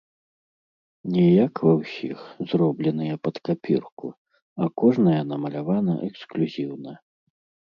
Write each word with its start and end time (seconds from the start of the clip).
Не 1.15 1.25
як 1.45 1.55
ва 1.67 1.73
ўсіх, 1.81 2.17
зробленыя 2.53 3.15
пад 3.27 3.35
капірку, 3.49 4.07
а 4.63 4.71
кожная 4.83 5.21
намалявана 5.35 5.93
эксклюзіўна. 6.09 6.91